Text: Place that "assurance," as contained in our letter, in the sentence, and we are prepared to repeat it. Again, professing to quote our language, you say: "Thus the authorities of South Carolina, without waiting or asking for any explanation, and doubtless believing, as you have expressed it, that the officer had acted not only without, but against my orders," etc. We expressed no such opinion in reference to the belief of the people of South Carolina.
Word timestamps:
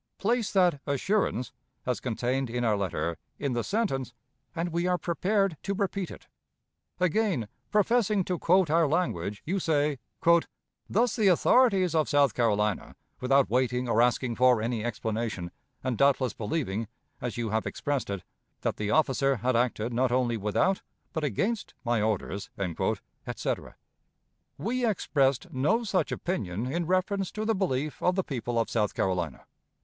Place 0.17 0.51
that 0.53 0.81
"assurance," 0.87 1.51
as 1.85 1.99
contained 1.99 2.49
in 2.49 2.63
our 2.63 2.75
letter, 2.75 3.19
in 3.37 3.53
the 3.53 3.63
sentence, 3.63 4.15
and 4.55 4.69
we 4.69 4.87
are 4.87 4.97
prepared 4.97 5.57
to 5.61 5.75
repeat 5.75 6.09
it. 6.09 6.25
Again, 6.99 7.47
professing 7.69 8.23
to 8.23 8.39
quote 8.39 8.71
our 8.71 8.87
language, 8.87 9.43
you 9.45 9.59
say: 9.59 9.99
"Thus 10.89 11.15
the 11.15 11.27
authorities 11.27 11.93
of 11.93 12.09
South 12.09 12.33
Carolina, 12.33 12.95
without 13.19 13.47
waiting 13.51 13.87
or 13.87 14.01
asking 14.01 14.37
for 14.37 14.59
any 14.59 14.83
explanation, 14.83 15.51
and 15.83 15.99
doubtless 15.99 16.33
believing, 16.33 16.87
as 17.21 17.37
you 17.37 17.51
have 17.51 17.67
expressed 17.67 18.09
it, 18.09 18.23
that 18.61 18.77
the 18.77 18.89
officer 18.89 19.35
had 19.35 19.55
acted 19.55 19.93
not 19.93 20.11
only 20.11 20.35
without, 20.35 20.81
but 21.13 21.23
against 21.23 21.75
my 21.85 22.01
orders," 22.01 22.49
etc. 23.27 23.75
We 24.57 24.83
expressed 24.83 25.53
no 25.53 25.83
such 25.83 26.11
opinion 26.11 26.65
in 26.65 26.87
reference 26.87 27.31
to 27.33 27.45
the 27.45 27.53
belief 27.53 28.01
of 28.01 28.15
the 28.15 28.23
people 28.23 28.57
of 28.59 28.67
South 28.67 28.95
Carolina. 28.95 29.45